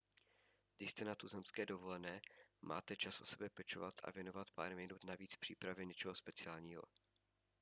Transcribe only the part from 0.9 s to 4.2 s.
jste na tuzemské dovolené máte čas o sebe pečovat a